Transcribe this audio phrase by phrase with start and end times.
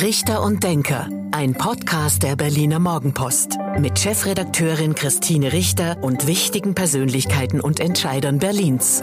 [0.00, 7.60] Richter und Denker, ein Podcast der Berliner Morgenpost mit Chefredakteurin Christine Richter und wichtigen Persönlichkeiten
[7.60, 9.02] und Entscheidern Berlins.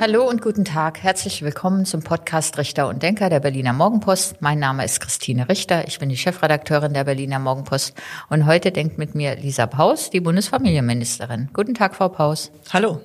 [0.00, 1.02] Hallo und guten Tag.
[1.02, 4.40] Herzlich willkommen zum Podcast Richter und Denker der Berliner Morgenpost.
[4.40, 5.86] Mein Name ist Christine Richter.
[5.86, 7.92] Ich bin die Chefredakteurin der Berliner Morgenpost.
[8.30, 11.50] Und heute denkt mit mir Lisa Paus, die Bundesfamilienministerin.
[11.52, 12.52] Guten Tag, Frau Paus.
[12.72, 13.02] Hallo.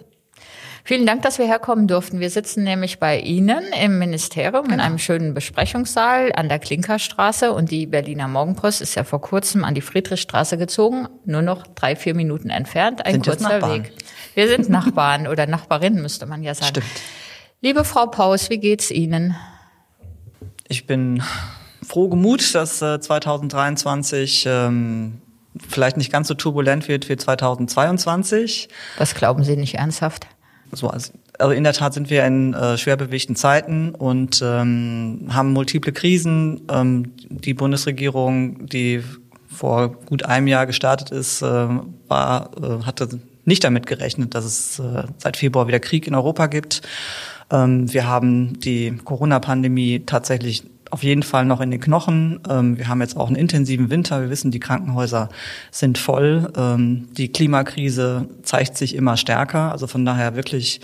[0.84, 2.20] Vielen Dank, dass wir herkommen durften.
[2.20, 4.74] Wir sitzen nämlich bei Ihnen im Ministerium genau.
[4.74, 9.64] in einem schönen Besprechungssaal an der Klinkerstraße und die Berliner Morgenpost ist ja vor kurzem
[9.64, 13.94] an die Friedrichstraße gezogen, nur noch drei, vier Minuten entfernt, ein sind kurzer Weg.
[14.34, 16.70] Wir sind Nachbarn oder Nachbarinnen, müsste man ja sagen.
[16.70, 17.02] Stimmt.
[17.62, 19.36] Liebe Frau Paus, wie geht's Ihnen?
[20.68, 21.22] Ich bin
[21.86, 25.22] froh gemut, dass äh, 2023 ähm,
[25.70, 28.70] vielleicht nicht ganz so turbulent wird wie 2022.
[28.98, 30.28] Was glauben Sie nicht ernsthaft?
[30.74, 35.28] So, also, also in der Tat sind wir in äh, schwer bewegten Zeiten und ähm,
[35.30, 36.62] haben multiple Krisen.
[36.70, 39.04] Ähm, die Bundesregierung, die
[39.48, 41.68] vor gut einem Jahr gestartet ist, äh,
[42.08, 46.48] war, äh, hatte nicht damit gerechnet, dass es äh, seit Februar wieder Krieg in Europa
[46.48, 46.82] gibt.
[47.52, 52.40] Ähm, wir haben die Corona-Pandemie tatsächlich auf jeden Fall noch in den Knochen.
[52.50, 54.22] Ähm, wir haben jetzt auch einen intensiven Winter.
[54.22, 55.30] Wir wissen, die Krankenhäuser
[55.72, 56.52] sind voll.
[56.56, 59.72] Ähm, die Klimakrise zeigt sich immer stärker.
[59.72, 60.82] Also von daher wirklich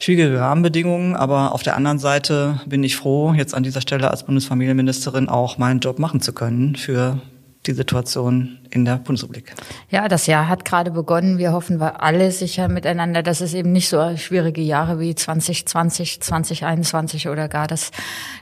[0.00, 1.16] schwierige Rahmenbedingungen.
[1.16, 5.58] Aber auf der anderen Seite bin ich froh, jetzt an dieser Stelle als Bundesfamilienministerin auch
[5.58, 7.20] meinen Job machen zu können für
[7.66, 9.54] die Situation in der Bundesrepublik.
[9.90, 11.38] Ja, das Jahr hat gerade begonnen.
[11.38, 16.20] Wir hoffen wir alle sicher miteinander, dass es eben nicht so schwierige Jahre wie 2020,
[16.20, 17.90] 2021 oder gar das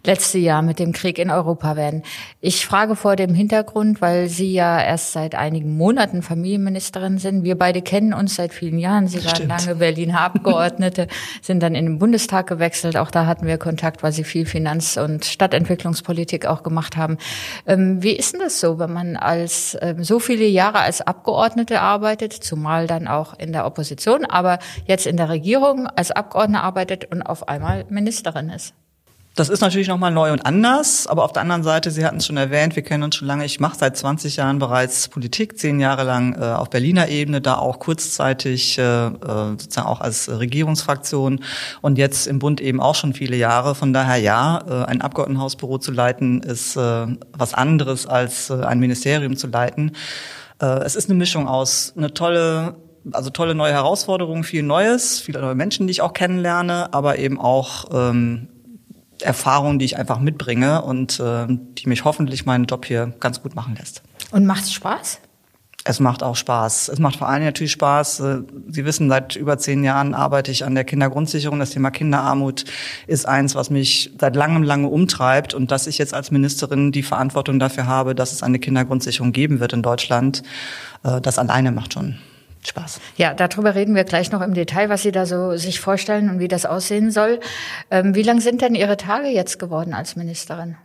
[0.04, 2.02] letzte Jahr mit dem Krieg in Europa werden.
[2.40, 7.42] Ich frage vor dem Hintergrund, weil Sie ja erst seit einigen Monaten Familienministerin sind.
[7.42, 9.08] Wir beide kennen uns seit vielen Jahren.
[9.08, 11.08] Sie waren lange Berliner Abgeordnete,
[11.42, 12.96] sind dann in den Bundestag gewechselt.
[12.96, 17.18] Auch da hatten wir Kontakt, weil Sie viel Finanz- und Stadtentwicklungspolitik auch gemacht haben.
[17.66, 21.80] Ähm, wie ist denn das so, wenn man als ähm, so viele Jahre als Abgeordnete
[21.80, 27.10] arbeitet, zumal dann auch in der Opposition, aber jetzt in der Regierung als Abgeordnete arbeitet
[27.10, 28.75] und auf einmal Ministerin ist.
[29.40, 32.26] Das ist natürlich nochmal neu und anders, aber auf der anderen Seite, Sie hatten es
[32.26, 33.46] schon erwähnt, wir kennen uns schon lange.
[33.46, 37.56] Ich mache seit 20 Jahren bereits Politik, zehn Jahre lang äh, auf Berliner Ebene, da
[37.56, 39.10] auch kurzzeitig äh, äh
[39.56, 41.42] sozusagen auch als Regierungsfraktion
[41.80, 43.74] und jetzt im Bund eben auch schon viele Jahre.
[43.74, 48.78] Von daher ja, äh, ein Abgeordnetenhausbüro zu leiten ist äh, was anderes als äh, ein
[48.78, 49.92] Ministerium zu leiten.
[50.60, 52.76] Äh, es ist eine Mischung aus eine tolle
[53.12, 57.40] also tolle neue Herausforderungen, viel Neues, viele neue Menschen, die ich auch kennenlerne, aber eben
[57.40, 58.48] auch ähm,
[59.22, 63.54] Erfahrung, die ich einfach mitbringe und äh, die mich hoffentlich meinen Job hier ganz gut
[63.54, 64.03] machen lässt.
[64.31, 65.20] Und macht es Spaß?
[65.82, 66.88] Es macht auch Spaß.
[66.88, 68.20] Es macht vor allem natürlich Spaß.
[68.20, 68.38] Äh,
[68.69, 71.58] Sie wissen, seit über zehn Jahren arbeite ich an der Kindergrundsicherung.
[71.58, 72.64] Das Thema Kinderarmut
[73.06, 75.54] ist eins, was mich seit langem, lange umtreibt.
[75.54, 79.60] Und dass ich jetzt als Ministerin die Verantwortung dafür habe, dass es eine Kindergrundsicherung geben
[79.60, 80.42] wird in Deutschland,
[81.02, 82.19] äh, das alleine macht schon
[82.66, 83.00] Spaß.
[83.16, 86.38] Ja, darüber reden wir gleich noch im Detail, was Sie da so sich vorstellen und
[86.41, 87.41] wie das aussehen soll.
[87.91, 90.76] Ähm, wie lang sind denn Ihre Tage jetzt geworden als Ministerin?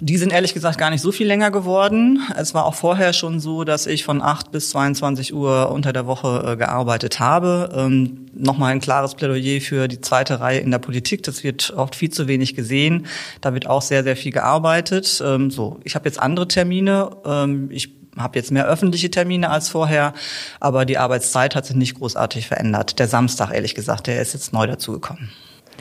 [0.00, 2.20] Die sind ehrlich gesagt gar nicht so viel länger geworden.
[2.38, 6.06] Es war auch vorher schon so, dass ich von 8 bis 22 Uhr unter der
[6.06, 7.70] Woche äh, gearbeitet habe.
[7.76, 11.24] Ähm, Nochmal ein klares Plädoyer für die zweite Reihe in der Politik.
[11.24, 13.06] Das wird oft viel zu wenig gesehen.
[13.40, 15.22] Da wird auch sehr, sehr viel gearbeitet.
[15.26, 17.10] Ähm, so, ich habe jetzt andere Termine.
[17.26, 20.14] Ähm, ich habe jetzt mehr öffentliche Termine als vorher,
[20.60, 22.98] aber die Arbeitszeit hat sich nicht großartig verändert.
[22.98, 25.30] Der Samstag, ehrlich gesagt, der ist jetzt neu dazugekommen.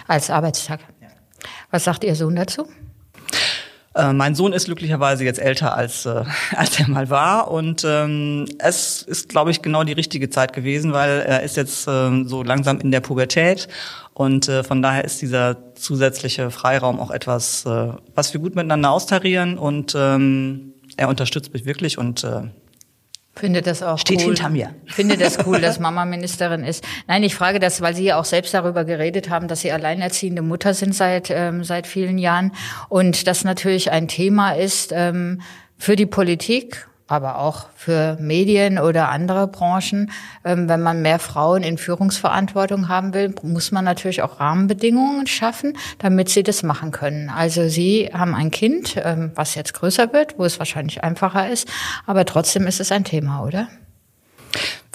[0.08, 0.80] Als Arbeitstag.
[1.02, 1.08] Ja.
[1.72, 2.68] Was sagt Ihr Sohn dazu?
[3.98, 6.24] Äh, mein Sohn ist glücklicherweise jetzt älter als äh,
[6.56, 10.94] als er mal war und ähm, es ist, glaube ich, genau die richtige Zeit gewesen,
[10.94, 13.68] weil er ist jetzt äh, so langsam in der Pubertät
[14.14, 18.92] und äh, von daher ist dieser zusätzliche Freiraum auch etwas, äh, was wir gut miteinander
[18.92, 22.42] austarieren und ähm, er unterstützt mich wirklich und äh,
[23.36, 24.26] Finde das auch Steht cool.
[24.26, 24.74] hinter mir.
[24.88, 26.84] Finde das cool, dass Mama Ministerin ist.
[27.08, 30.42] Nein, ich frage das, weil Sie ja auch selbst darüber geredet haben, dass Sie alleinerziehende
[30.42, 32.52] Mutter sind seit ähm, seit vielen Jahren
[32.90, 35.42] und das natürlich ein Thema ist ähm,
[35.78, 40.12] für die Politik aber auch für Medien oder andere Branchen.
[40.44, 45.78] Ähm, wenn man mehr Frauen in Führungsverantwortung haben will, muss man natürlich auch Rahmenbedingungen schaffen,
[46.00, 47.30] damit sie das machen können.
[47.30, 51.68] Also Sie haben ein Kind, ähm, was jetzt größer wird, wo es wahrscheinlich einfacher ist,
[52.06, 53.68] aber trotzdem ist es ein Thema, oder?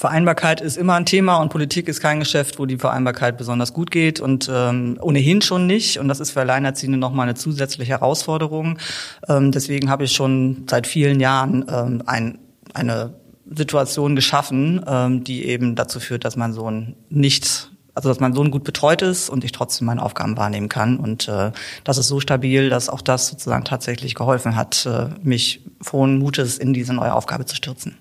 [0.03, 3.93] Vereinbarkeit ist immer ein Thema und Politik ist kein Geschäft, wo die Vereinbarkeit besonders gut
[3.93, 6.01] geht und ähm, ohnehin schon nicht.
[6.01, 8.81] Und das ist für Alleinerziehende nochmal eine zusätzliche Herausforderung.
[9.29, 12.41] Ähm, deswegen habe ich schon seit vielen Jahren ähm, ein,
[12.75, 13.15] eine
[13.49, 18.51] Situation geschaffen, ähm, die eben dazu führt, dass mein Sohn nicht also dass mein Sohn
[18.51, 20.97] gut betreut ist und ich trotzdem meine Aufgaben wahrnehmen kann.
[20.97, 21.53] Und äh,
[21.85, 26.57] das ist so stabil, dass auch das sozusagen tatsächlich geholfen hat, äh, mich frohen Mutes
[26.57, 27.99] in diese neue Aufgabe zu stürzen.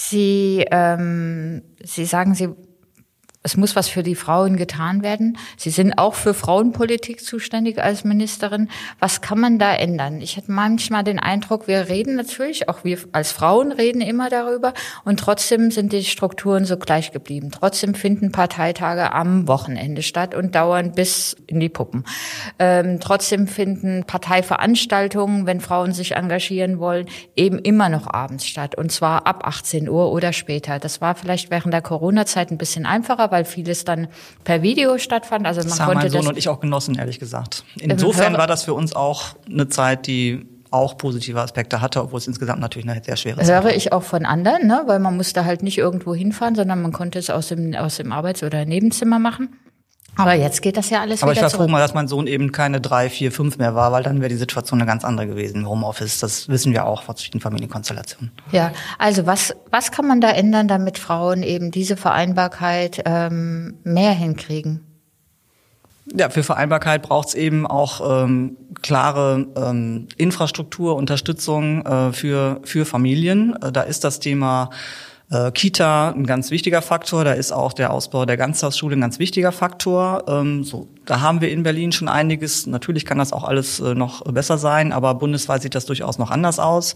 [0.00, 2.50] Sie, ähm, Sie sagen, Sie
[3.48, 5.38] es muss was für die Frauen getan werden.
[5.56, 8.68] Sie sind auch für Frauenpolitik zuständig als Ministerin.
[9.00, 10.20] Was kann man da ändern?
[10.20, 14.74] Ich hatte manchmal den Eindruck, wir reden natürlich, auch wir als Frauen reden immer darüber
[15.06, 17.50] und trotzdem sind die Strukturen so gleich geblieben.
[17.50, 22.04] Trotzdem finden Parteitage am Wochenende statt und dauern bis in die Puppen.
[22.58, 28.92] Ähm, trotzdem finden Parteiveranstaltungen, wenn Frauen sich engagieren wollen, eben immer noch abends statt und
[28.92, 30.78] zwar ab 18 Uhr oder später.
[30.78, 34.08] Das war vielleicht während der Corona-Zeit ein bisschen einfacher, weil vieles dann
[34.44, 35.46] per Video stattfand.
[35.46, 37.64] Also man das haben mein Sohn und ich auch genossen, ehrlich gesagt.
[37.78, 42.26] Insofern war das für uns auch eine Zeit, die auch positive Aspekte hatte, obwohl es
[42.26, 43.62] insgesamt natürlich eine sehr schwere Zeit war.
[43.62, 44.82] Höre ich auch von anderen, ne?
[44.86, 48.12] weil man musste halt nicht irgendwo hinfahren, sondern man konnte es aus dem, aus dem
[48.12, 49.48] Arbeits- oder Nebenzimmer machen.
[50.18, 52.26] Aber jetzt geht das ja alles Aber wieder ich war froh mal, dass mein Sohn
[52.26, 55.28] eben keine drei, vier, fünf mehr war, weil dann wäre die Situation eine ganz andere
[55.28, 56.18] gewesen im Homeoffice.
[56.18, 58.32] Das wissen wir auch aus verschiedenen Familienkonstellationen.
[58.50, 64.12] Ja, also was, was kann man da ändern, damit Frauen eben diese Vereinbarkeit ähm, mehr
[64.12, 64.84] hinkriegen?
[66.12, 72.86] Ja, für Vereinbarkeit braucht es eben auch ähm, klare ähm, Infrastruktur, Unterstützung äh, für, für
[72.86, 73.54] Familien.
[73.62, 74.70] Äh, da ist das Thema
[75.30, 79.18] äh, Kita ein ganz wichtiger Faktor, da ist auch der Ausbau der Ganztagsschule ein ganz
[79.18, 80.24] wichtiger Faktor.
[80.28, 82.66] Ähm, so, da haben wir in Berlin schon einiges.
[82.66, 86.30] Natürlich kann das auch alles äh, noch besser sein, aber bundesweit sieht das durchaus noch
[86.30, 86.94] anders aus.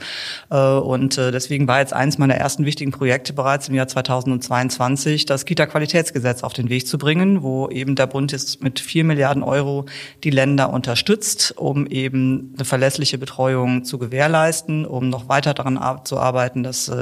[0.51, 5.25] Äh, und äh, deswegen war jetzt eines meiner ersten wichtigen Projekte bereits im Jahr 2022,
[5.25, 9.43] das Kita-Qualitätsgesetz auf den Weg zu bringen, wo eben der Bund jetzt mit vier Milliarden
[9.43, 9.87] Euro
[10.25, 16.19] die Länder unterstützt, um eben eine verlässliche Betreuung zu gewährleisten, um noch weiter daran zu
[16.19, 16.93] arbeiten, dass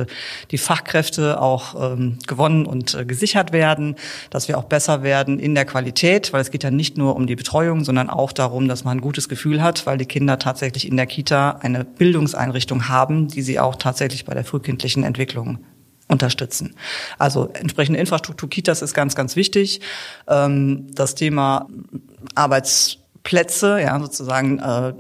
[0.51, 3.97] die Fachkräfte auch ähm, gewonnen und gesichert werden,
[4.31, 7.27] dass wir auch besser werden in der Qualität, weil es geht ja nicht nur um
[7.27, 10.87] die Betreuung, sondern auch darum, dass man ein gutes Gefühl hat, weil die Kinder tatsächlich
[10.87, 15.59] in der Kita eine Bildungseinrichtung haben, die sie auch tatsächlich bei der frühkindlichen Entwicklung
[16.07, 16.75] unterstützen.
[17.19, 19.81] Also entsprechende Infrastruktur Kitas ist ganz, ganz wichtig.
[20.29, 21.69] Ähm, das Thema
[22.35, 24.93] Arbeits Plätze, ja, sozusagen äh,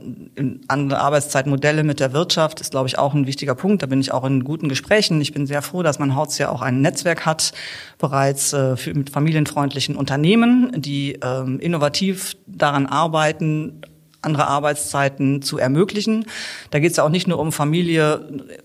[0.69, 3.83] andere Arbeitszeitmodelle mit der Wirtschaft ist, glaube ich, auch ein wichtiger Punkt.
[3.83, 5.21] Da bin ich auch in guten Gesprächen.
[5.21, 7.53] Ich bin sehr froh, dass mein Haus ja auch ein Netzwerk hat,
[7.99, 13.81] bereits äh, für, mit familienfreundlichen Unternehmen, die ähm, innovativ daran arbeiten,
[14.23, 16.27] andere Arbeitszeiten zu ermöglichen.
[16.71, 18.21] Da geht es ja auch nicht nur um Familie,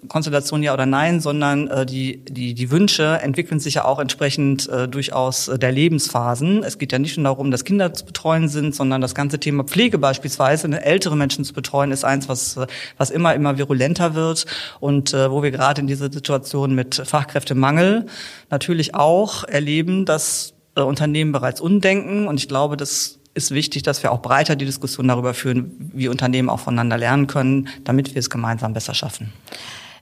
[0.08, 4.68] Konstellation ja oder nein, sondern äh, die, die, die Wünsche entwickeln sich ja auch entsprechend
[4.68, 6.64] äh, durchaus äh, der Lebensphasen.
[6.64, 9.64] Es geht ja nicht nur darum, dass Kinder zu betreuen sind, sondern das ganze Thema
[9.64, 12.68] Pflege beispielsweise, ne, ältere Menschen zu betreuen, ist eins, was, äh,
[12.98, 14.46] was immer, immer virulenter wird
[14.80, 18.08] und äh, wo wir gerade in dieser Situation mit Fachkräftemangel
[18.50, 24.02] natürlich auch erleben, dass äh, Unternehmen bereits undenken und ich glaube, dass ist wichtig, dass
[24.02, 28.20] wir auch breiter die Diskussion darüber führen, wie Unternehmen auch voneinander lernen können, damit wir
[28.20, 29.32] es gemeinsam besser schaffen.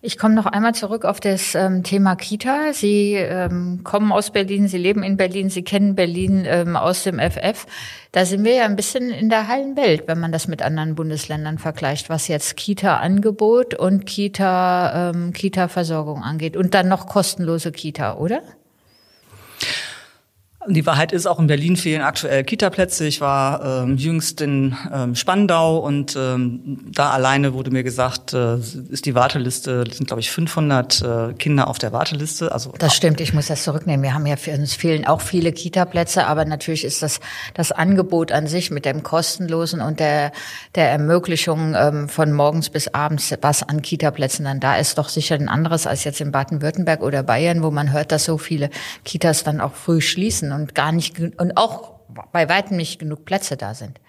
[0.06, 2.74] Ich komme noch einmal zurück auf das ähm, Thema Kita.
[2.74, 7.20] Sie ähm, kommen aus Berlin, Sie leben in Berlin, Sie kennen Berlin ähm, aus dem
[7.20, 7.66] FF.
[8.12, 10.96] Da sind wir ja ein bisschen in der heilen Welt, wenn man das mit anderen
[10.96, 16.58] Bundesländern vergleicht, was jetzt Kita-Angebot und Kita, ähm, Kita-Versorgung angeht.
[16.58, 18.42] Und dann noch kostenlose Kita, oder?
[20.68, 23.06] Die Wahrheit ist, auch in Berlin fehlen aktuell Kita-Plätze.
[23.06, 28.56] Ich war ähm, jüngst in ähm, Spandau und ähm, da alleine wurde mir gesagt, äh,
[28.90, 32.52] ist die Warteliste, sind glaube ich 500 äh, Kinder auf der Warteliste.
[32.52, 34.04] Also das stimmt, ich muss das zurücknehmen.
[34.04, 37.20] Wir haben ja für uns fehlen auch viele Kita-Plätze, aber natürlich ist das
[37.54, 40.32] das Angebot an sich mit dem kostenlosen und der
[40.76, 45.36] der Ermöglichung ähm, von morgens bis abends, was an Kita-Plätzen dann da ist, doch sicher
[45.36, 48.70] ein anderes als jetzt in Baden-Württemberg oder Bayern, wo man hört, dass so viele
[49.04, 52.00] Kitas dann auch früh schließen und gar nicht und auch
[52.32, 54.00] bei weitem nicht genug Plätze da sind.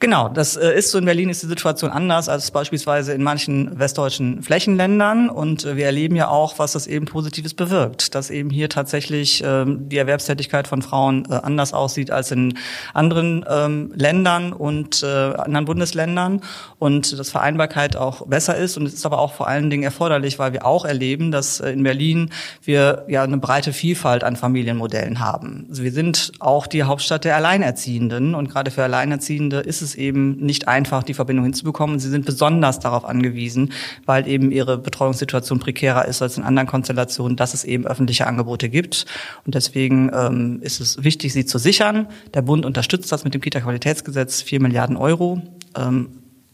[0.00, 0.98] Genau, das äh, ist so.
[0.98, 5.28] In Berlin ist die Situation anders als beispielsweise in manchen westdeutschen Flächenländern.
[5.28, 9.42] Und äh, wir erleben ja auch, was das eben Positives bewirkt, dass eben hier tatsächlich
[9.44, 12.56] ähm, die Erwerbstätigkeit von Frauen äh, anders aussieht als in
[12.94, 16.42] anderen ähm, Ländern und anderen Bundesländern.
[16.78, 18.76] Und dass Vereinbarkeit auch besser ist.
[18.76, 21.82] Und es ist aber auch vor allen Dingen erforderlich, weil wir auch erleben, dass in
[21.82, 22.30] Berlin
[22.62, 25.66] wir ja eine breite Vielfalt an Familienmodellen haben.
[25.68, 28.34] Also wir sind auch die Hauptstadt der Alleinerziehenden.
[28.34, 31.98] Und gerade für Alleinerziehende Alleinerziehende ist es eben nicht einfach, die Verbindung hinzubekommen.
[31.98, 33.72] Sie sind besonders darauf angewiesen,
[34.06, 38.68] weil eben ihre Betreuungssituation prekärer ist als in anderen Konstellationen, dass es eben öffentliche Angebote
[38.68, 39.06] gibt.
[39.44, 42.06] Und deswegen ähm, ist es wichtig, sie zu sichern.
[42.34, 45.42] Der Bund unterstützt das mit dem Kita-Qualitätsgesetz, vier Milliarden Euro.
[45.76, 46.08] Ähm,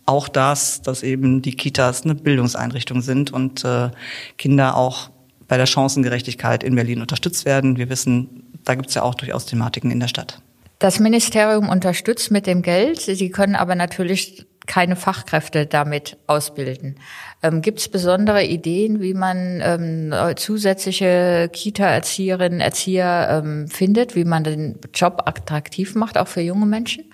[0.07, 3.91] auch das, dass eben die Kitas eine Bildungseinrichtung sind und äh,
[4.37, 5.11] Kinder auch
[5.49, 7.79] bei der Chancengerechtigkeit in Berlin unterstützt werden.
[7.79, 10.44] Wir wissen, da gibt es ja auch durchaus Thematiken in der Stadt.
[10.79, 13.01] Das Ministerium unterstützt mit dem Geld.
[13.01, 16.99] Sie können aber natürlich keine Fachkräfte damit ausbilden.
[17.43, 24.45] Ähm, Gibt es besondere Ideen, wie man ähm, zusätzliche Kita-Erzieherinnen, Erzieher ähm, findet, wie man
[24.45, 27.05] den Job attraktiv macht, auch für junge Menschen?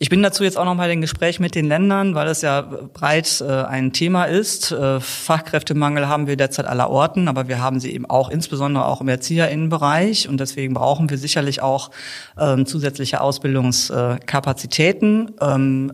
[0.00, 2.60] Ich bin dazu jetzt auch noch mal in Gespräch mit den Ländern, weil es ja
[2.60, 4.70] breit äh, ein Thema ist.
[4.70, 9.00] Äh, Fachkräftemangel haben wir derzeit aller Orten, aber wir haben sie eben auch insbesondere auch
[9.00, 11.90] im Erzieherinnenbereich und deswegen brauchen wir sicherlich auch
[12.38, 15.32] ähm, zusätzliche Ausbildungskapazitäten.
[15.40, 15.92] Ähm,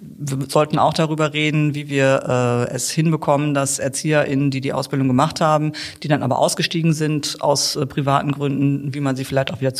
[0.00, 5.08] wir sollten auch darüber reden, wie wir äh, es hinbekommen, dass ErzieherInnen, die die Ausbildung
[5.08, 5.72] gemacht haben,
[6.02, 9.72] die dann aber ausgestiegen sind aus äh, privaten Gründen, wie man sie vielleicht auch wieder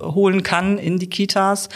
[0.00, 1.68] zurückholen kann in die Kitas.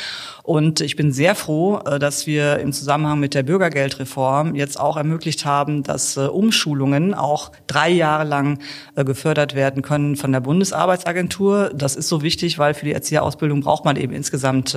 [0.42, 4.96] Und ich bin sehr froh, äh, dass wir im Zusammenhang mit der Bürgergeldreform jetzt auch
[4.96, 8.58] ermöglicht haben, dass äh, Umschulungen auch drei Jahre lang
[8.94, 11.70] äh, gefördert werden können von der Bundesarbeitsagentur.
[11.74, 14.76] Das ist so wichtig, weil für die Erzieherausbildung braucht man eben insgesamt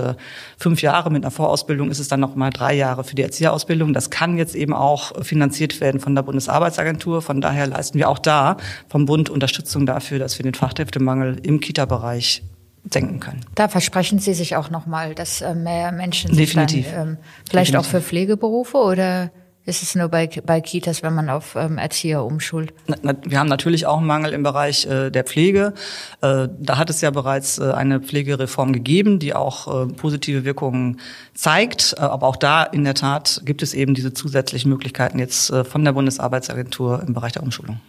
[0.58, 1.10] fünf Jahre.
[1.10, 3.94] Mit einer Vorausbildung ist es dann noch mal drei Jahre für die Erzieherausbildung.
[3.94, 7.22] Das kann jetzt eben auch finanziert werden von der Bundesarbeitsagentur.
[7.22, 11.60] Von daher leisten wir auch da vom Bund Unterstützung dafür, dass wir den Fachkräftemangel im
[11.60, 12.44] Kita-Bereich
[12.92, 13.42] senken können.
[13.56, 16.86] Da versprechen Sie sich auch nochmal, dass äh, mehr Menschen Definitiv.
[16.86, 17.18] sich dann, ähm,
[17.50, 17.78] vielleicht Definitiv.
[17.78, 19.32] auch für Pflegeberufe oder
[19.68, 22.74] ist es nur bei, bei Kitas, wenn man auf ähm, Erzieher umschult?
[22.88, 25.74] Na, na, Wir haben natürlich auch einen Mangel im Bereich äh, der Pflege.
[26.22, 31.02] Äh, da hat es ja bereits äh, eine Pflegereform gegeben, die auch äh, positive Wirkungen
[31.34, 31.96] zeigt.
[31.98, 35.84] Äh, aber auch da in der Tat gibt es eben diese zusätzlichen Möglichkeiten jetzt von
[35.84, 37.82] der Bundesarbeitsagentur im Bereich der Umschulung.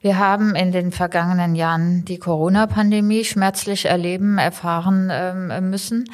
[0.00, 6.04] Wir haben in den vergangenen Jahren die Corona-Pandemie schmerzlich erleben, erfahren ähm, müssen.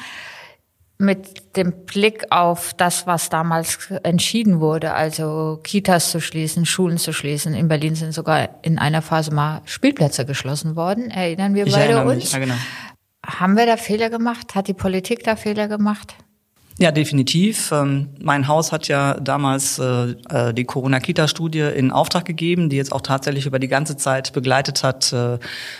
[0.97, 7.11] Mit dem Blick auf das, was damals entschieden wurde, also Kitas zu schließen, Schulen zu
[7.11, 7.53] schließen.
[7.53, 11.11] In Berlin sind sogar in einer Phase mal Spielplätze geschlossen worden.
[11.11, 12.23] Erinnern wir Ich beide erinnere uns?
[12.23, 12.55] mich, ja, genau.
[13.25, 14.55] Haben wir da Fehler gemacht?
[14.55, 16.15] Hat die Politik da Fehler gemacht?
[16.83, 17.71] Ja, definitiv.
[17.71, 22.91] Ähm, Mein Haus hat ja damals äh, äh, die Corona-Kita-Studie in Auftrag gegeben, die jetzt
[22.91, 25.13] auch tatsächlich über die ganze Zeit begleitet hat.
[25.13, 25.39] äh,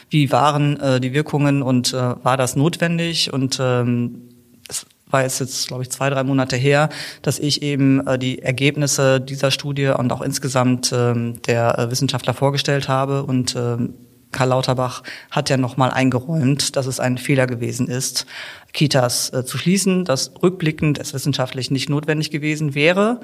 [0.09, 3.33] Wie waren die Wirkungen und war das notwendig?
[3.33, 4.29] Und ähm,
[4.69, 6.87] es war jetzt, glaube ich, zwei, drei Monate her,
[7.21, 13.23] dass ich eben die Ergebnisse dieser Studie und auch insgesamt ähm, der Wissenschaftler vorgestellt habe.
[13.23, 13.95] Und ähm,
[14.33, 18.25] Karl Lauterbach hat ja nochmal eingeräumt, dass es ein Fehler gewesen ist,
[18.73, 23.21] Kitas äh, zu schließen, dass rückblickend es wissenschaftlich nicht notwendig gewesen wäre.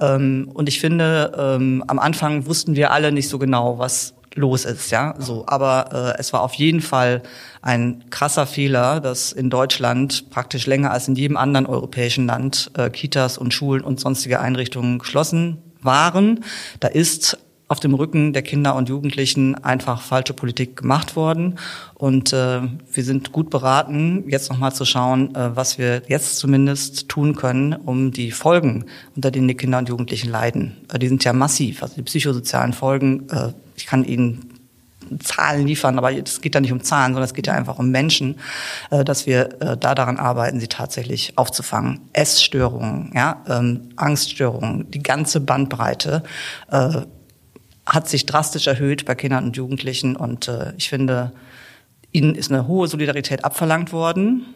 [0.00, 4.64] Ähm, und ich finde, ähm, am Anfang wussten wir alle nicht so genau, was los
[4.64, 5.44] ist, ja, so.
[5.46, 7.22] Aber äh, es war auf jeden Fall
[7.62, 12.90] ein krasser Fehler, dass in Deutschland praktisch länger als in jedem anderen europäischen Land äh,
[12.90, 16.44] Kitas und Schulen und sonstige Einrichtungen geschlossen waren.
[16.80, 21.58] Da ist auf dem Rücken der Kinder und Jugendlichen einfach falsche Politik gemacht worden.
[21.94, 27.08] Und äh, wir sind gut beraten, jetzt nochmal zu schauen, äh, was wir jetzt zumindest
[27.08, 28.84] tun können, um die Folgen,
[29.16, 30.76] unter denen die Kinder und Jugendlichen leiden.
[30.92, 31.82] Äh, die sind ja massiv.
[31.82, 34.52] Also die psychosozialen Folgen, äh, ich kann Ihnen
[35.22, 37.90] Zahlen liefern, aber es geht da nicht um Zahlen, sondern es geht ja einfach um
[37.90, 38.38] Menschen,
[38.90, 42.00] äh, dass wir äh, da daran arbeiten, sie tatsächlich aufzufangen.
[42.12, 46.22] Essstörungen, ja, ähm, Angststörungen, die ganze Bandbreite
[46.70, 47.02] äh,
[47.86, 51.32] hat sich drastisch erhöht bei Kindern und Jugendlichen und äh, ich finde,
[52.12, 54.46] ihnen ist eine hohe Solidarität abverlangt worden.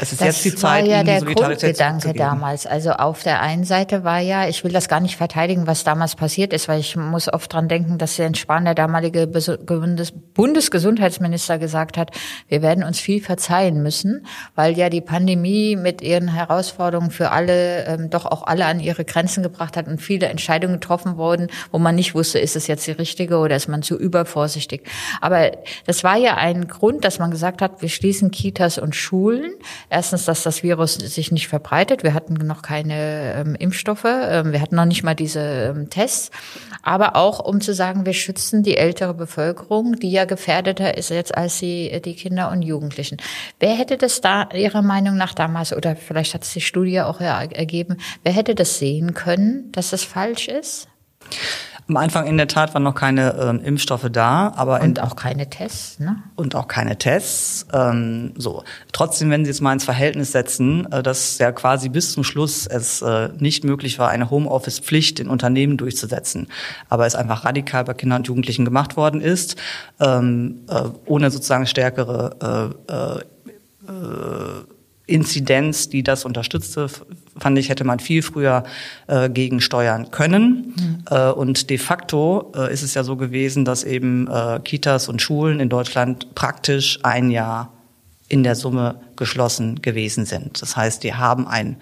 [0.00, 2.66] Es ist Das jetzt die Zeit, war ja der Grundgedanke damals.
[2.66, 6.14] Also auf der einen Seite war ja, ich will das gar nicht verteidigen, was damals
[6.14, 11.96] passiert ist, weil ich muss oft dran denken, dass Jens Spahn, der damalige Bundesgesundheitsminister, gesagt
[11.96, 12.10] hat,
[12.48, 17.86] wir werden uns viel verzeihen müssen, weil ja die Pandemie mit ihren Herausforderungen für alle
[17.86, 21.78] ähm, doch auch alle an ihre Grenzen gebracht hat und viele Entscheidungen getroffen wurden, wo
[21.78, 24.82] man nicht wusste, ist es jetzt die richtige oder ist man zu übervorsichtig.
[25.20, 25.52] Aber
[25.86, 29.52] das war ja ein Grund, dass man gesagt hat, wir schließen Kitas und Schulen.
[29.90, 32.02] Erstens, dass das Virus sich nicht verbreitet.
[32.02, 34.04] Wir hatten noch keine ähm, Impfstoffe.
[34.04, 36.30] Ähm, wir hatten noch nicht mal diese ähm, Tests.
[36.82, 41.36] Aber auch, um zu sagen, wir schützen die ältere Bevölkerung, die ja gefährdeter ist jetzt
[41.36, 43.16] als die, die Kinder und Jugendlichen.
[43.60, 47.20] Wer hätte das da Ihrer Meinung nach damals, oder vielleicht hat es die Studie auch
[47.20, 50.88] ergeben, wer hätte das sehen können, dass das falsch ist?
[51.88, 55.48] Am Anfang in der Tat waren noch keine ähm, Impfstoffe da, aber Und auch keine
[55.48, 56.22] Tests, ne?
[56.36, 57.66] und auch keine Tests.
[57.72, 58.62] Ähm, so.
[58.92, 62.66] Trotzdem, wenn Sie es mal ins Verhältnis setzen, äh, dass ja quasi bis zum Schluss
[62.66, 66.48] es äh, nicht möglich war, eine Homeoffice-Pflicht in Unternehmen durchzusetzen,
[66.90, 69.56] aber es einfach radikal bei Kindern und Jugendlichen gemacht worden ist,
[69.98, 73.22] ähm, äh, ohne sozusagen stärkere äh, äh,
[75.08, 76.88] Inzidenz, die das unterstützte,
[77.38, 78.62] fand ich, hätte man viel früher
[79.06, 80.74] äh, gegensteuern können.
[80.76, 81.04] Mhm.
[81.10, 85.22] Äh, und de facto äh, ist es ja so gewesen, dass eben äh, Kitas und
[85.22, 87.72] Schulen in Deutschland praktisch ein Jahr
[88.28, 90.60] in der Summe geschlossen gewesen sind.
[90.60, 91.78] Das heißt, die haben ein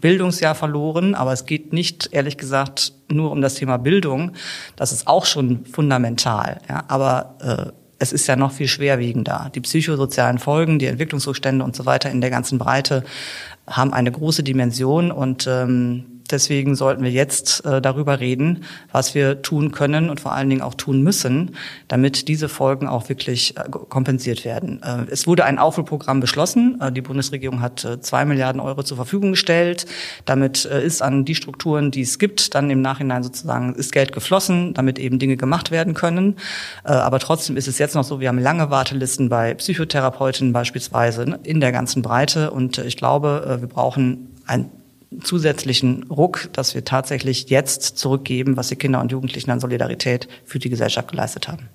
[0.00, 4.32] Bildungsjahr verloren, aber es geht nicht, ehrlich gesagt, nur um das Thema Bildung.
[4.76, 6.60] Das ist auch schon fundamental.
[6.68, 9.50] Ja, aber äh, es ist ja noch viel schwerwiegender.
[9.54, 13.04] Die psychosozialen Folgen, die Entwicklungsrückstände und so weiter in der ganzen Breite
[13.66, 19.42] haben eine große Dimension und ähm, Deswegen sollten wir jetzt äh, darüber reden, was wir
[19.42, 21.56] tun können und vor allen Dingen auch tun müssen,
[21.88, 24.82] damit diese Folgen auch wirklich äh, kompensiert werden.
[24.82, 26.78] Äh, es wurde ein Aufholprogramm beschlossen.
[26.80, 29.86] Äh, die Bundesregierung hat äh, zwei Milliarden Euro zur Verfügung gestellt.
[30.26, 34.12] Damit äh, ist an die Strukturen, die es gibt, dann im Nachhinein sozusagen ist Geld
[34.12, 36.36] geflossen, damit eben Dinge gemacht werden können.
[36.84, 41.38] aber trotzdem ist es jetzt noch so, wir haben lange Wartelisten bei Psychotherapeuten beispielsweise ne,
[41.42, 42.50] in der ganzen Breite.
[42.50, 44.70] Und ich glaube, wir brauchen ein
[45.22, 50.58] zusätzlichen Ruck, dass wir tatsächlich jetzt zurückgeben, was die Kinder und Jugendlichen an Solidarität für
[50.58, 51.68] die Gesellschaft geleistet haben.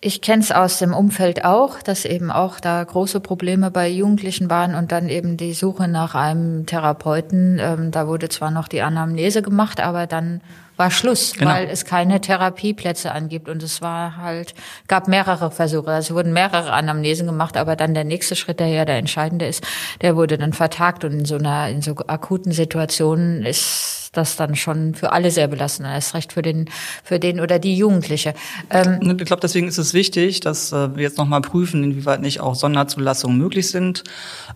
[0.00, 4.50] Ich kenne es aus dem Umfeld auch, dass eben auch da große Probleme bei Jugendlichen
[4.50, 7.58] waren und dann eben die Suche nach einem Therapeuten.
[7.60, 10.40] Ähm, da wurde zwar noch die Anamnese gemacht, aber dann
[10.76, 11.50] war Schluss, genau.
[11.50, 13.48] weil es keine Therapieplätze angibt.
[13.48, 14.54] Und es war halt,
[14.88, 15.90] gab mehrere Versuche.
[15.90, 19.46] Also es wurden mehrere Anamnesen gemacht, aber dann der nächste Schritt, der ja der entscheidende
[19.46, 19.64] ist,
[20.00, 21.04] der wurde dann vertagt.
[21.04, 25.48] Und in so einer, in so akuten Situationen ist das dann schon für alle sehr
[25.48, 26.68] belastend, erst recht für den,
[27.02, 28.34] für den oder die Jugendliche.
[28.70, 32.40] Ähm, ich glaube, deswegen ist es wichtig, dass äh, wir jetzt nochmal prüfen, inwieweit nicht
[32.40, 34.04] auch Sonderzulassungen möglich sind.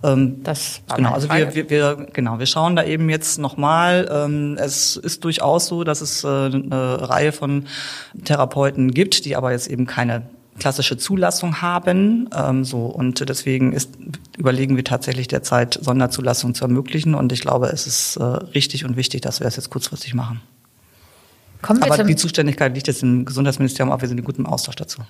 [0.04, 4.08] Ähm, das genau, also wir, wir, wir, genau, wir schauen da eben jetzt nochmal.
[4.12, 7.66] Ähm, es ist durchaus so, dass es äh, eine Reihe von
[8.25, 12.28] Therapeuten gibt, die aber jetzt eben keine klassische Zulassung haben.
[12.34, 13.90] Ähm, so und deswegen ist,
[14.36, 17.14] überlegen wir tatsächlich derzeit Sonderzulassung zu ermöglichen.
[17.14, 20.40] Und ich glaube, es ist äh, richtig und wichtig, dass wir es jetzt kurzfristig machen.
[21.62, 25.02] Aber die Zuständigkeit liegt jetzt im Gesundheitsministerium, aber wir sind in gutem Austausch dazu.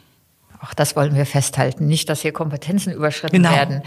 [0.66, 3.52] Auch das wollen wir festhalten, nicht, dass hier Kompetenzen überschritten genau.
[3.52, 3.82] werden.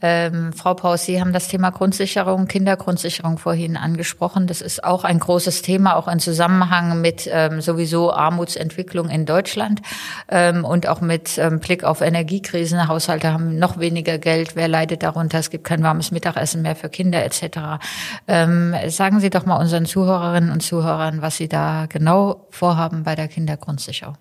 [0.00, 4.46] Ähm, Frau Paus, Sie haben das Thema Grundsicherung, Kindergrundsicherung vorhin angesprochen.
[4.46, 9.82] Das ist auch ein großes Thema, auch im Zusammenhang mit ähm, sowieso Armutsentwicklung in Deutschland
[10.28, 12.86] ähm, und auch mit ähm, Blick auf Energiekrisen.
[12.86, 14.54] Haushalte haben noch weniger Geld.
[14.54, 15.40] Wer leidet darunter?
[15.40, 17.80] Es gibt kein warmes Mittagessen mehr für Kinder etc.
[18.28, 23.16] Ähm, sagen Sie doch mal unseren Zuhörerinnen und Zuhörern, was Sie da genau vorhaben bei
[23.16, 24.18] der Kindergrundsicherung.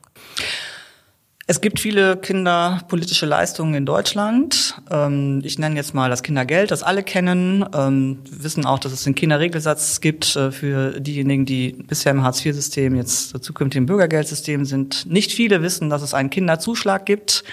[1.51, 4.81] Es gibt viele kinderpolitische Leistungen in Deutschland.
[4.89, 7.65] Ähm, ich nenne jetzt mal das Kindergeld, das alle kennen.
[7.75, 12.23] Ähm, wir wissen auch, dass es den Kinderregelsatz gibt äh, für diejenigen, die bisher im
[12.23, 15.05] Hartz-IV-System jetzt zukünftig im Bürgergeldsystem sind.
[15.07, 17.43] Nicht viele wissen, dass es einen Kinderzuschlag gibt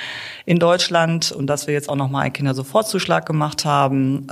[0.46, 4.28] in Deutschland und dass wir jetzt auch noch mal einen Kindersofortzuschlag gemacht haben.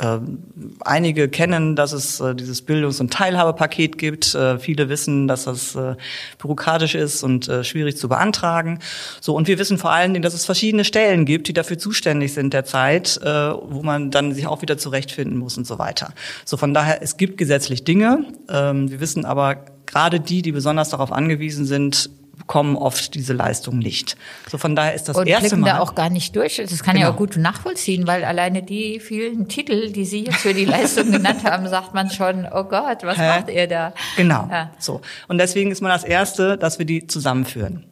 [0.00, 4.34] Ähm, äh, einige kennen, dass es äh, dieses Bildungs- und Teilhabepaket gibt.
[4.34, 5.96] Äh, viele wissen, dass das äh,
[6.38, 8.78] bürokratisch ist und äh, schwierig zu beantragen.
[9.20, 12.32] So und wir wissen vor allen Dingen, dass es verschiedene Stellen gibt, die dafür zuständig
[12.32, 16.12] sind derzeit, äh, wo man dann sich auch wieder zurechtfinden muss und so weiter.
[16.44, 18.24] So von daher, es gibt gesetzlich Dinge.
[18.48, 22.10] Ähm, wir wissen aber gerade die, die besonders darauf angewiesen sind,
[22.48, 24.16] bekommen oft diese Leistung nicht.
[24.50, 25.66] So von daher ist das und erste Mal.
[25.66, 26.56] da auch gar nicht durch.
[26.56, 27.08] Das kann genau.
[27.08, 31.12] ja auch gut nachvollziehen, weil alleine die vielen Titel, die Sie jetzt für die Leistung
[31.12, 33.28] genannt haben, sagt man schon, oh Gott, was Hä?
[33.28, 33.92] macht ihr da?
[34.16, 34.48] Genau.
[34.50, 34.70] Ja.
[34.78, 35.02] So.
[35.28, 37.84] Und deswegen ist man das erste, dass wir die zusammenführen.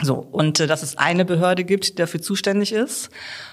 [0.00, 0.14] So.
[0.14, 3.10] Und äh, dass es eine Behörde gibt, die dafür zuständig ist.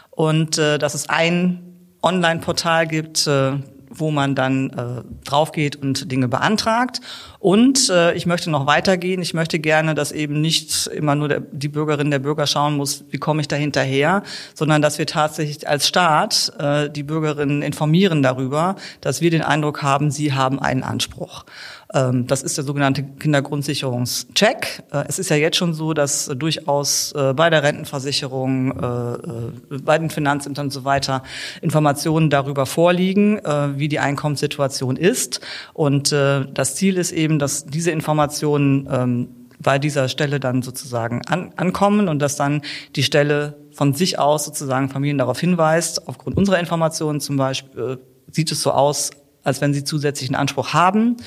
[0.09, 3.57] Und äh, dass es ein Online-Portal gibt, äh,
[3.99, 7.01] wo man dann äh, drauf geht und Dinge beantragt.
[7.39, 9.21] Und äh, ich möchte noch weitergehen.
[9.21, 13.05] Ich möchte gerne, dass eben nicht immer nur der, die Bürgerin, der Bürger schauen muss,
[13.09, 18.21] wie komme ich da hinterher, sondern dass wir tatsächlich als Staat äh, die Bürgerinnen informieren
[18.23, 21.45] darüber, dass wir den Eindruck haben, sie haben einen Anspruch.
[21.93, 24.83] Ähm, das ist der sogenannte Kindergrundsicherungscheck.
[24.91, 29.97] Äh, es ist ja jetzt schon so, dass durchaus äh, bei der Rentenversicherung, äh, bei
[29.97, 31.23] den Finanzämtern und so weiter
[31.61, 33.39] Informationen darüber vorliegen,
[33.75, 35.41] wie die Einkommenssituation ist.
[35.73, 39.29] Und das Ziel ist eben, dass diese Informationen ähm,
[39.61, 42.61] bei dieser Stelle dann sozusagen an, ankommen und dass dann
[42.95, 47.99] die Stelle von sich aus sozusagen Familien darauf hinweist, aufgrund unserer Informationen zum Beispiel,
[48.31, 49.11] sieht es so aus,
[49.43, 51.17] als wenn sie zusätzlichen Anspruch haben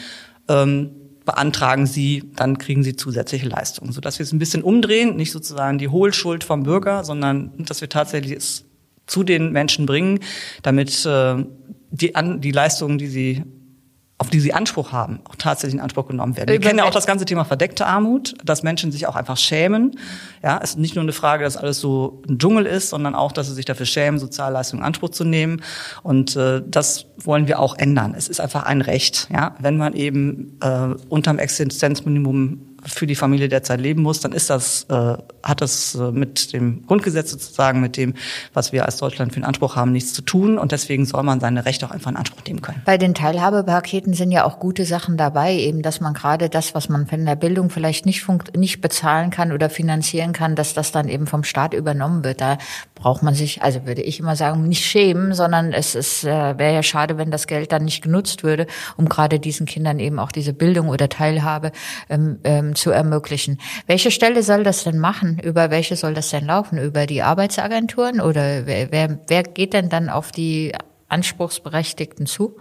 [0.48, 0.90] ähm,
[1.24, 5.78] beantragen Sie, dann kriegen Sie zusätzliche Leistungen, sodass wir es ein bisschen umdrehen, nicht sozusagen
[5.78, 8.64] die Hohlschuld vom Bürger, sondern dass wir tatsächlich es
[9.06, 10.20] zu den Menschen bringen,
[10.62, 11.44] damit äh,
[11.90, 13.42] die, an, die Leistungen, die sie
[14.22, 16.48] auf die sie Anspruch haben, auch tatsächlich in Anspruch genommen werden.
[16.48, 19.98] Wir kennen ja auch das ganze Thema verdeckte Armut, dass Menschen sich auch einfach schämen.
[20.42, 23.32] Ja, es ist nicht nur eine Frage, dass alles so ein Dschungel ist, sondern auch,
[23.32, 25.62] dass sie sich dafür schämen, Sozialleistungen in Anspruch zu nehmen.
[26.02, 28.14] Und äh, das wollen wir auch ändern.
[28.16, 33.48] Es ist einfach ein Recht, ja, wenn man eben äh, unterm Existenzminimum für die Familie
[33.48, 37.96] derzeit leben muss, dann ist das, äh, hat das äh, mit dem Grundgesetz sozusagen, mit
[37.96, 38.14] dem,
[38.54, 40.58] was wir als Deutschland für den Anspruch haben, nichts zu tun.
[40.58, 42.82] Und deswegen soll man seine Rechte auch einfach in Anspruch nehmen können.
[42.84, 46.88] Bei den Teilhabepaketen sind ja auch gute Sachen dabei, eben, dass man gerade das, was
[46.88, 50.92] man von der Bildung vielleicht nicht, funkt, nicht bezahlen kann oder finanzieren kann, dass das
[50.92, 52.40] dann eben vom Staat übernommen wird.
[52.40, 52.58] Da
[52.94, 56.74] braucht man sich, also würde ich immer sagen, nicht schämen, sondern es ist, äh, wäre
[56.74, 58.66] ja schade, wenn das Geld dann nicht genutzt würde,
[58.96, 61.72] um gerade diesen Kindern eben auch diese Bildung oder Teilhabe
[62.08, 63.58] ähm, ähm, zu ermöglichen.
[63.86, 65.38] Welche Stelle soll das denn machen?
[65.38, 66.78] Über welche soll das denn laufen?
[66.78, 70.72] Über die Arbeitsagenturen oder wer, wer, wer geht denn dann auf die
[71.08, 72.56] Anspruchsberechtigten zu?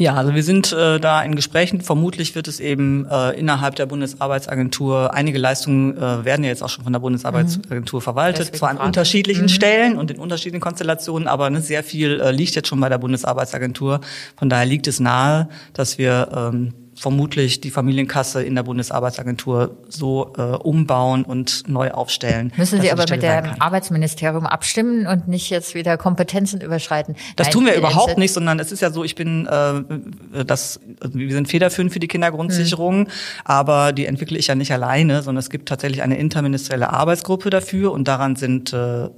[0.00, 1.82] Ja, also wir sind äh, da in Gesprächen.
[1.82, 6.70] Vermutlich wird es eben äh, innerhalb der Bundesarbeitsagentur, einige Leistungen äh, werden ja jetzt auch
[6.70, 8.04] schon von der Bundesarbeitsagentur mhm.
[8.04, 9.48] verwaltet, Deswegen zwar an unterschiedlichen mhm.
[9.48, 12.96] Stellen und in unterschiedlichen Konstellationen, aber ne, sehr viel äh, liegt jetzt schon bei der
[12.96, 14.00] Bundesarbeitsagentur.
[14.38, 20.34] Von daher liegt es nahe, dass wir ähm, vermutlich die Familienkasse in der Bundesarbeitsagentur so
[20.36, 22.52] äh, umbauen und neu aufstellen.
[22.58, 27.16] Müssen Sie aber mit dem Arbeitsministerium abstimmen und nicht jetzt wieder Kompetenzen überschreiten?
[27.36, 30.78] Das Nein, tun wir überhaupt nicht, sondern es ist ja so, ich bin äh, das,
[31.00, 33.12] wir sind federführend für die Kindergrundsicherung, hm.
[33.44, 37.92] aber die entwickle ich ja nicht alleine, sondern es gibt tatsächlich eine interministerielle Arbeitsgruppe dafür
[37.92, 39.08] und daran sind äh, äh,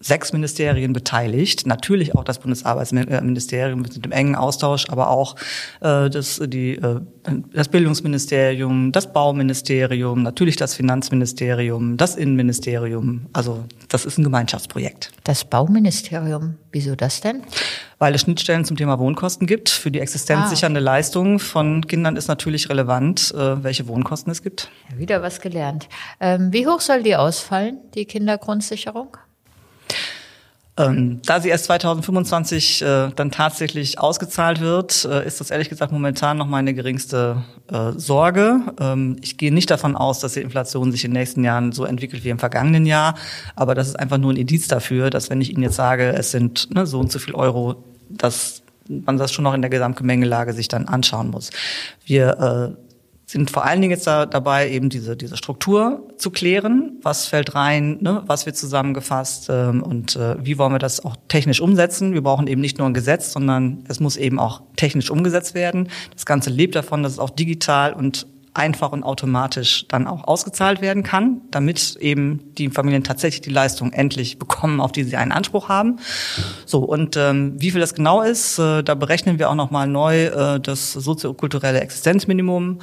[0.00, 1.66] sechs Ministerien beteiligt.
[1.66, 5.36] Natürlich auch das Bundesarbeitsministerium, wir sind im engen Austausch, aber auch
[5.82, 7.00] äh, das, die äh,
[7.52, 13.26] das Bildungsministerium, das Bauministerium, natürlich das Finanzministerium, das Innenministerium.
[13.32, 15.12] Also das ist ein Gemeinschaftsprojekt.
[15.24, 17.42] Das Bauministerium, wieso das denn?
[17.98, 19.68] Weil es Schnittstellen zum Thema Wohnkosten gibt.
[19.70, 20.82] Für die existenzsichernde ah.
[20.82, 24.70] Leistung von Kindern ist natürlich relevant, äh, welche Wohnkosten es gibt.
[24.96, 25.88] Wieder was gelernt.
[26.20, 29.16] Ähm, wie hoch soll die ausfallen, die Kindergrundsicherung?
[30.78, 35.90] Ähm, da sie erst 2025 äh, dann tatsächlich ausgezahlt wird, äh, ist das ehrlich gesagt
[35.90, 38.60] momentan noch meine geringste äh, Sorge.
[38.80, 41.84] Ähm, ich gehe nicht davon aus, dass die Inflation sich in den nächsten Jahren so
[41.84, 43.16] entwickelt wie im vergangenen Jahr,
[43.56, 46.30] aber das ist einfach nur ein Indiz dafür, dass wenn ich Ihnen jetzt sage, es
[46.30, 50.52] sind ne, so und so viel Euro, dass man das schon noch in der Gesamtgemengelage
[50.52, 51.50] sich dann anschauen muss.
[52.06, 52.87] Wir äh,
[53.30, 56.98] sind vor allen Dingen jetzt da, dabei, eben diese, diese Struktur zu klären.
[57.02, 58.22] Was fällt rein, ne?
[58.26, 62.14] was wird zusammengefasst ähm, und äh, wie wollen wir das auch technisch umsetzen.
[62.14, 65.90] Wir brauchen eben nicht nur ein Gesetz, sondern es muss eben auch technisch umgesetzt werden.
[66.14, 70.80] Das Ganze lebt davon, dass es auch digital und einfach und automatisch dann auch ausgezahlt
[70.80, 75.32] werden kann, damit eben die Familien tatsächlich die Leistung endlich bekommen, auf die sie einen
[75.32, 75.98] Anspruch haben.
[76.66, 79.86] So und ähm, wie viel das genau ist, äh, da berechnen wir auch noch mal
[79.86, 82.80] neu äh, das soziokulturelle Existenzminimum.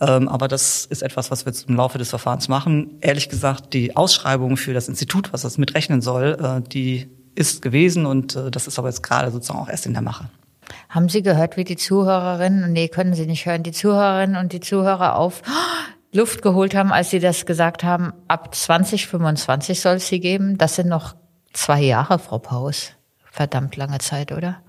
[0.00, 2.98] Ähm, aber das ist etwas, was wir jetzt im Laufe des Verfahrens machen.
[3.00, 8.06] Ehrlich gesagt, die Ausschreibung für das Institut, was das mitrechnen soll, äh, die ist gewesen
[8.06, 10.28] und äh, das ist aber jetzt gerade sozusagen auch erst in der Mache.
[10.88, 14.60] Haben Sie gehört, wie die Zuhörerinnen, nee, können Sie nicht hören, die Zuhörerinnen und die
[14.60, 15.42] Zuhörer auf
[16.12, 20.56] Luft geholt haben, als Sie das gesagt haben, ab 2025 soll es sie geben?
[20.58, 21.14] Das sind noch
[21.52, 22.92] zwei Jahre, Frau Paus.
[23.30, 24.62] Verdammt lange Zeit, oder?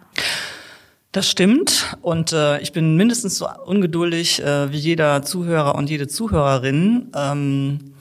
[1.12, 1.98] Das stimmt.
[2.02, 7.12] Und äh, ich bin mindestens so ungeduldig äh, wie jeder Zuhörer und jede Zuhörerin.
[7.16, 7.94] Ähm,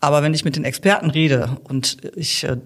[0.00, 2.56] aber wenn ich mit den Experten rede und ich äh,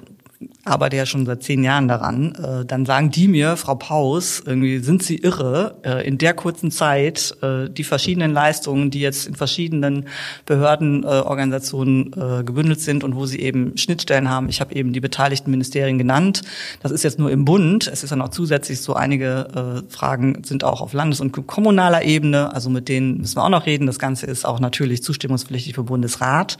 [0.64, 4.78] arbeite ja schon seit zehn Jahren daran, äh, dann sagen die mir, Frau Paus, irgendwie
[4.78, 9.34] sind Sie irre, äh, in der kurzen Zeit äh, die verschiedenen Leistungen, die jetzt in
[9.34, 10.06] verschiedenen
[10.46, 14.48] Behördenorganisationen äh, gebündelt sind und wo sie eben Schnittstellen haben.
[14.48, 16.42] Ich habe eben die beteiligten Ministerien genannt.
[16.82, 17.86] Das ist jetzt nur im Bund.
[17.86, 22.02] Es ist dann auch zusätzlich so einige äh, Fragen sind auch auf Landes- und kommunaler
[22.02, 22.52] Ebene.
[22.54, 23.86] Also mit denen müssen wir auch noch reden.
[23.86, 26.58] Das Ganze ist auch natürlich zustimmungspflichtig für Bundesrat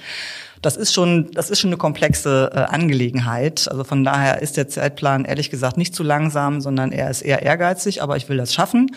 [0.63, 3.69] das ist schon, das ist schon eine komplexe äh, Angelegenheit.
[3.69, 7.43] Also von daher ist der Zeitplan ehrlich gesagt nicht zu langsam, sondern er ist eher
[7.43, 8.91] ehrgeizig, aber ich will das schaffen.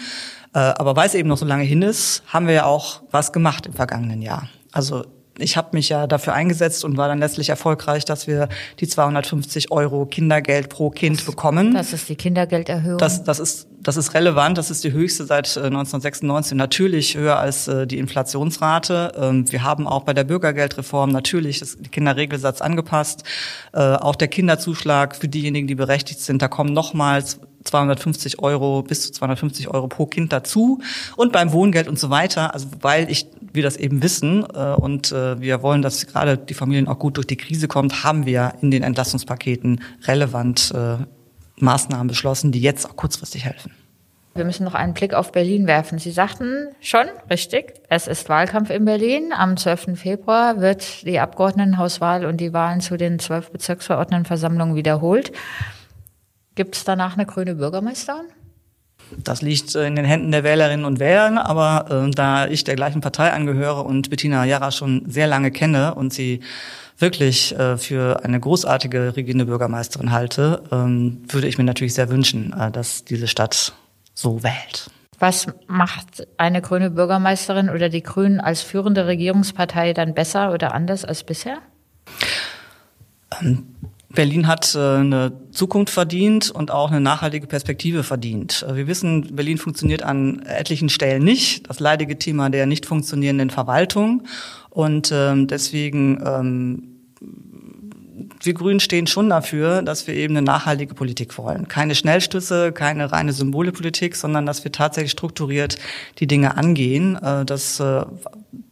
[0.54, 3.34] Äh, aber weil es eben noch so lange hin ist, haben wir ja auch was
[3.34, 4.48] gemacht im vergangenen Jahr.
[4.72, 5.06] Also
[5.38, 8.48] ich habe mich ja dafür eingesetzt und war dann letztlich erfolgreich, dass wir
[8.80, 11.74] die 250 Euro Kindergeld pro Kind bekommen.
[11.74, 12.98] Das ist die Kindergelderhöhung.
[12.98, 14.58] Das, das, ist, das ist relevant.
[14.58, 16.54] Das ist die höchste seit 1996.
[16.54, 19.12] Äh, natürlich höher als äh, die Inflationsrate.
[19.18, 23.24] Ähm, wir haben auch bei der Bürgergeldreform natürlich das, den Kinderregelsatz angepasst.
[23.74, 29.02] Äh, auch der Kinderzuschlag für diejenigen, die berechtigt sind, da kommen nochmals 250 Euro bis
[29.02, 30.82] zu 250 Euro pro Kind dazu
[31.18, 32.54] und beim Wohngeld und so weiter.
[32.54, 36.54] Also weil ich wir das eben wissen äh, und äh, wir wollen, dass gerade die
[36.54, 40.98] Familien auch gut durch die Krise kommt, haben wir in den Entlastungspaketen relevant äh,
[41.58, 43.72] Maßnahmen beschlossen, die jetzt auch kurzfristig helfen.
[44.36, 45.98] Wir müssen noch einen Blick auf Berlin werfen.
[45.98, 49.32] Sie sagten schon, richtig, es ist Wahlkampf in Berlin.
[49.32, 49.98] Am 12.
[49.98, 55.32] Februar wird die Abgeordnetenhauswahl und die Wahlen zu den zwölf Bezirksverordnetenversammlungen wiederholt.
[56.56, 58.26] Gibt es danach eine grüne Bürgermeisterin?
[59.18, 62.76] Das liegt äh, in den Händen der Wählerinnen und Wähler, aber äh, da ich der
[62.76, 66.42] gleichen Partei angehöre und Bettina Jara schon sehr lange kenne und sie
[66.98, 72.54] wirklich äh, für eine großartige regierende Bürgermeisterin halte, ähm, würde ich mir natürlich sehr wünschen,
[72.54, 73.74] äh, dass diese Stadt
[74.14, 74.90] so wählt.
[75.20, 81.06] Was macht eine grüne Bürgermeisterin oder die Grünen als führende Regierungspartei dann besser oder anders
[81.06, 81.60] als bisher?
[83.42, 83.76] Ähm,
[84.16, 88.66] Berlin hat äh, eine Zukunft verdient und auch eine nachhaltige Perspektive verdient.
[88.68, 91.70] Äh, wir wissen, Berlin funktioniert an etlichen Stellen nicht.
[91.70, 94.24] Das leidige Thema der nicht funktionierenden Verwaltung.
[94.70, 96.96] Und ähm, deswegen ähm,
[98.42, 101.68] wir Grünen stehen schon dafür, dass wir eben eine nachhaltige Politik wollen.
[101.68, 105.78] Keine Schnellstüsse, keine reine Symbolepolitik, sondern dass wir tatsächlich strukturiert
[106.20, 107.18] die Dinge angehen.
[107.22, 108.06] Äh, das äh,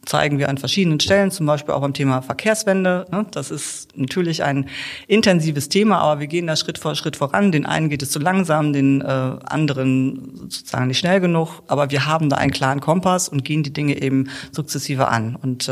[0.06, 3.06] zeigen wir an verschiedenen Stellen, zum Beispiel auch beim Thema Verkehrswende.
[3.12, 3.26] Ne?
[3.32, 4.70] Das ist natürlich ein
[5.08, 7.52] intensives Thema, aber wir gehen da Schritt vor Schritt voran.
[7.52, 11.64] Den einen geht es zu langsam, den äh, anderen sozusagen nicht schnell genug.
[11.68, 15.36] Aber wir haben da einen klaren Kompass und gehen die Dinge eben sukzessive an.
[15.36, 15.70] Und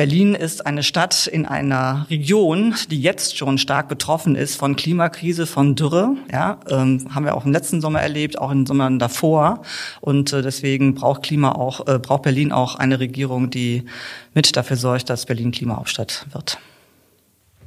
[0.00, 5.44] Berlin ist eine Stadt in einer Region, die jetzt schon stark betroffen ist von Klimakrise,
[5.44, 6.16] von Dürre.
[6.32, 9.60] Ja, ähm, haben wir auch im letzten Sommer erlebt, auch in den Sommern davor.
[10.00, 13.84] Und äh, deswegen braucht Klima auch, äh, braucht Berlin auch eine Regierung, die
[14.32, 16.56] mit dafür sorgt, dass Berlin Klimahauptstadt wird.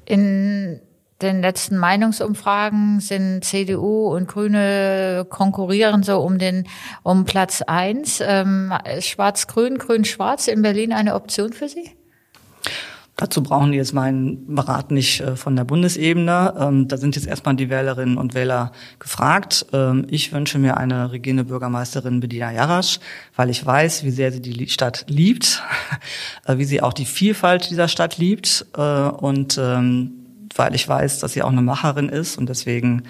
[0.06, 0.80] In
[1.22, 6.68] den letzten Meinungsumfragen sind CDU und Grüne konkurrieren so um den
[7.04, 8.24] um Platz eins.
[8.26, 11.92] Ähm, Schwarz-Grün, Grün-Schwarz in Berlin eine Option für Sie?
[13.16, 16.56] Dazu brauchen die jetzt meinen Rat nicht äh, von der Bundesebene.
[16.60, 19.68] Ähm, da sind jetzt erstmal die Wählerinnen und Wähler gefragt.
[19.72, 23.00] Ähm, ich wünsche mir eine regierende Bürgermeisterin Bedina Jarasch,
[23.36, 25.62] weil ich weiß, wie sehr sie die Stadt liebt,
[26.46, 30.14] äh, wie sie auch die Vielfalt dieser Stadt liebt äh, und ähm,
[30.56, 33.04] weil ich weiß, dass sie auch eine Macherin ist und deswegen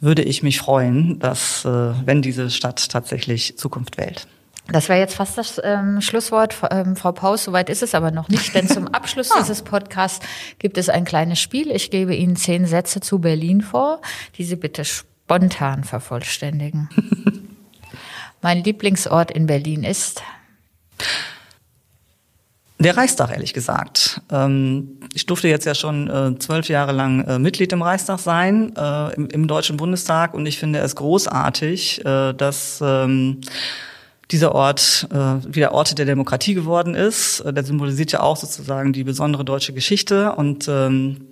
[0.00, 4.28] würde ich mich freuen, dass wenn diese Stadt tatsächlich Zukunft wählt.
[4.68, 7.44] Das wäre jetzt fast das ähm, Schlusswort, ähm, Frau Paus.
[7.44, 9.40] Soweit ist es aber noch nicht, denn zum Abschluss ah.
[9.40, 10.24] dieses Podcasts
[10.58, 11.70] gibt es ein kleines Spiel.
[11.70, 14.00] Ich gebe Ihnen zehn Sätze zu Berlin vor,
[14.38, 16.88] die Sie bitte spontan vervollständigen.
[18.44, 20.22] mein Lieblingsort in Berlin ist?
[22.78, 24.20] Der Reichstag, ehrlich gesagt.
[24.30, 28.74] Ähm, ich durfte jetzt ja schon äh, zwölf Jahre lang äh, Mitglied im Reichstag sein,
[28.76, 33.40] äh, im, Deutschen Bundestag, und ich finde es großartig, dass ähm,
[34.30, 37.40] dieser Ort äh, wieder Orte der Demokratie geworden ist.
[37.40, 41.26] Äh, der symbolisiert ja auch sozusagen die besondere deutsche Geschichte und ähm,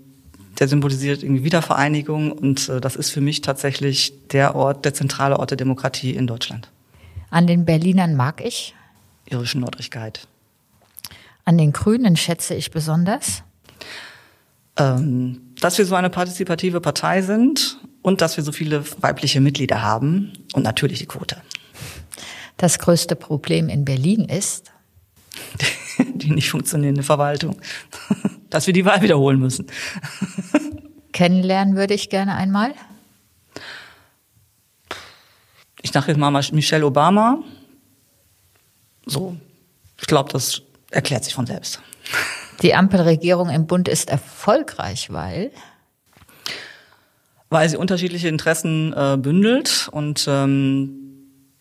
[0.59, 5.39] der symbolisiert irgendwie Wiedervereinigung und äh, das ist für mich tatsächlich der Ort, der zentrale
[5.39, 6.71] Ort der Demokratie in Deutschland.
[7.31, 8.75] An den Berlinern mag ich?
[9.29, 10.27] Ihre Nordrigkeit.
[11.45, 13.43] An den Grünen schätze ich besonders?
[14.77, 19.83] Ähm, dass wir so eine partizipative Partei sind und dass wir so viele weibliche Mitglieder
[19.83, 21.41] haben und natürlich die Quote.
[22.63, 24.71] Das größte Problem in Berlin ist?
[25.99, 27.61] Die nicht funktionierende Verwaltung.
[28.51, 29.67] Dass wir die Wahl wiederholen müssen.
[31.13, 32.73] Kennenlernen würde ich gerne einmal.
[35.81, 37.43] Ich dachte jetzt mal Michelle Obama.
[39.07, 39.37] So,
[40.01, 41.83] ich glaube, das erklärt sich von selbst.
[42.63, 45.51] Die Ampelregierung im Bund ist erfolgreich, weil
[47.51, 51.02] weil sie unterschiedliche Interessen äh, bündelt und ähm,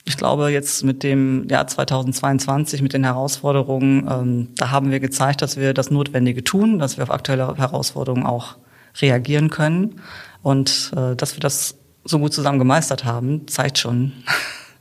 [0.04, 5.42] ich glaube, jetzt mit dem Jahr 2022, mit den Herausforderungen, ähm, da haben wir gezeigt,
[5.42, 8.58] dass wir das Notwendige tun, dass wir auf aktuelle Herausforderungen auch
[9.00, 10.02] reagieren können.
[10.42, 14.12] Und äh, dass wir das so gut zusammen gemeistert haben, zeigt schon,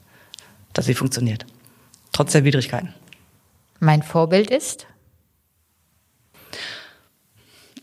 [0.72, 1.44] dass sie funktioniert.
[2.12, 2.94] Trotz der Widrigkeiten.
[3.78, 4.86] Mein Vorbild ist?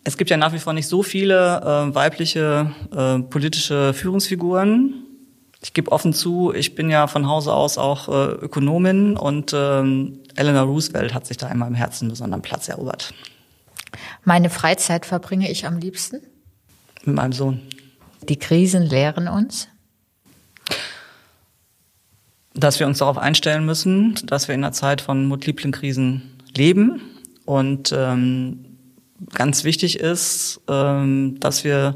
[0.04, 5.07] Es gibt ja nach wie vor nicht so viele äh, weibliche äh, politische Führungsfiguren.
[5.62, 10.20] Ich gebe offen zu, ich bin ja von Hause aus auch äh, Ökonomin und ähm,
[10.36, 13.14] Eleanor Roosevelt hat sich da in meinem Herzen einen besonderen Platz erobert.
[14.24, 16.22] Meine Freizeit verbringe ich am liebsten?
[17.06, 17.62] Mit meinem Sohn.
[18.28, 19.68] Die Krisen lehren uns?
[22.54, 27.02] Dass wir uns darauf einstellen müssen, dass wir in einer Zeit von multiplen Krisen leben
[27.46, 28.66] und ähm,
[29.34, 31.96] ganz wichtig ist, ähm, dass wir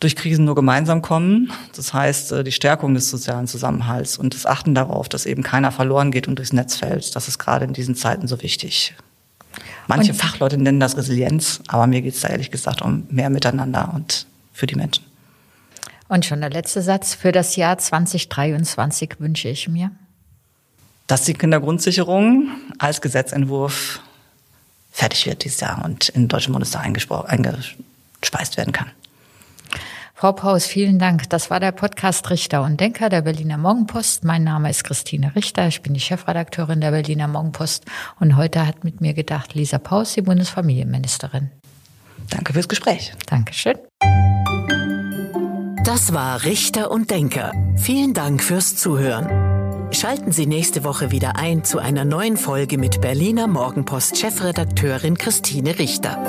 [0.00, 1.52] durch Krisen nur gemeinsam kommen.
[1.74, 5.72] Das heißt, äh, die Stärkung des sozialen Zusammenhalts und das Achten darauf, dass eben keiner
[5.72, 7.16] verloren geht und durchs Netz fällt.
[7.16, 8.94] Das ist gerade in diesen Zeiten so wichtig.
[9.86, 13.30] Manche und Fachleute nennen das Resilienz, aber mir geht es da ehrlich gesagt um mehr
[13.30, 15.04] Miteinander und für die Menschen.
[16.08, 17.14] Und schon der letzte Satz.
[17.14, 19.90] Für das Jahr 2023 wünsche ich mir,
[21.06, 24.00] dass die Kindergrundsicherung als Gesetzentwurf
[24.92, 28.90] fertig wird dieses Jahr und in den Deutschen Bundestag eingespeist werden kann.
[30.18, 31.28] Frau Paus, vielen Dank.
[31.28, 34.24] Das war der Podcast Richter und Denker der Berliner Morgenpost.
[34.24, 35.68] Mein Name ist Christine Richter.
[35.68, 37.84] Ich bin die Chefredakteurin der Berliner Morgenpost.
[38.18, 41.50] Und heute hat mit mir gedacht Lisa Paus, die Bundesfamilienministerin.
[42.30, 43.12] Danke fürs Gespräch.
[43.26, 43.74] Dankeschön.
[45.84, 47.52] Das war Richter und Denker.
[47.76, 49.92] Vielen Dank fürs Zuhören.
[49.92, 55.78] Schalten Sie nächste Woche wieder ein zu einer neuen Folge mit Berliner Morgenpost Chefredakteurin Christine
[55.78, 56.24] Richter.